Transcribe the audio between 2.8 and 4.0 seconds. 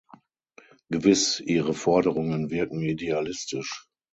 idealistisch.